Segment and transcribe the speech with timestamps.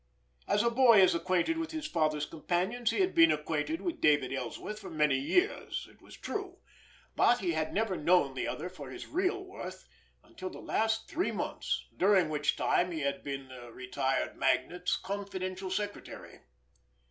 [0.47, 4.33] As a boy is acquainted with his father's companions, he had been acquainted with David
[4.33, 6.57] Ellsworth for many years, it was true;
[7.15, 9.87] but he had never known the other for his real worth
[10.23, 15.69] until the last three months, during which time he had been the retired magnate's confidential
[15.69, 16.39] secretary.